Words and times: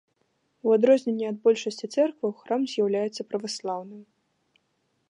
У 0.69 0.71
адрозненне 0.77 1.27
ад 1.31 1.37
большасці 1.45 1.91
цэркваў, 1.95 2.35
храм 2.41 2.61
з'яўляецца 2.73 3.21
праваслаўным. 3.31 4.01